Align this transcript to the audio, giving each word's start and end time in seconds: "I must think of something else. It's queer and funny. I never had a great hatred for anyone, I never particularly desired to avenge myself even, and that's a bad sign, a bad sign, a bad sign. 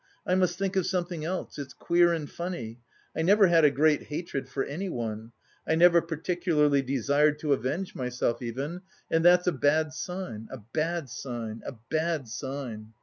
"I 0.25 0.33
must 0.33 0.57
think 0.57 0.75
of 0.75 0.87
something 0.87 1.23
else. 1.25 1.59
It's 1.59 1.75
queer 1.75 2.11
and 2.11 2.27
funny. 2.27 2.79
I 3.15 3.21
never 3.21 3.45
had 3.45 3.63
a 3.63 3.69
great 3.69 4.05
hatred 4.05 4.49
for 4.49 4.63
anyone, 4.63 5.31
I 5.67 5.75
never 5.75 6.01
particularly 6.01 6.81
desired 6.81 7.37
to 7.41 7.53
avenge 7.53 7.93
myself 7.93 8.41
even, 8.41 8.81
and 9.11 9.23
that's 9.23 9.45
a 9.45 9.51
bad 9.51 9.93
sign, 9.93 10.47
a 10.51 10.57
bad 10.57 11.07
sign, 11.07 11.61
a 11.67 11.73
bad 11.91 12.27
sign. 12.27 12.93